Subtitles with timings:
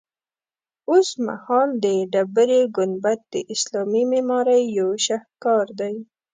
[0.91, 5.95] اوسمهال د ډبرې ګنبد د اسلامي معمارۍ یو شهکار دی.